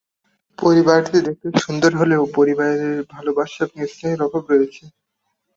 [0.57, 4.83] পরিবারটি দেখতে সুন্দর হলেও, পরিবারে ভালবাসা এবং স্নেহের অভাব রয়েছে।